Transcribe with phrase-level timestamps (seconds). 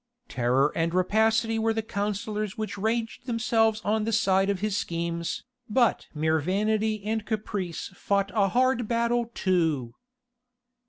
[0.27, 5.43] Terror and rapacity were the counsellors which ranged themselves on the side of his schemes,
[5.69, 9.93] but mere vanity and caprice fought a hard battle too.